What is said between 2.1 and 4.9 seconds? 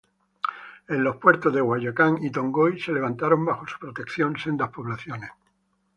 y Tongoy se levantaron bajo su protección sendas